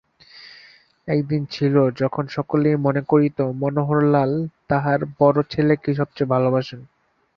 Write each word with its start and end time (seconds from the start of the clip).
একদিন 1.07 1.41
ছিল 1.51 1.75
যখন 2.01 2.23
সকলেই 2.35 2.75
মনে 2.85 3.01
করিত 3.11 3.37
মনোহরলাল 3.61 4.31
তাঁহার 4.69 4.99
বড়ো 5.17 5.41
ছেলেকেই 5.51 5.95
সব 5.99 6.09
চেয়ে 6.15 6.31
ভালোবাসেন। 6.33 6.79